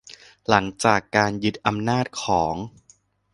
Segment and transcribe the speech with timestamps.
[0.49, 2.55] หลังจากการยึดอำนาจของ